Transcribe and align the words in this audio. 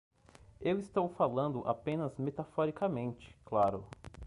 Eu 0.59 0.79
estou 0.79 1.07
falando 1.09 1.59
apenas 1.67 2.17
metaforicamente, 2.17 3.37
claro. 3.45 3.87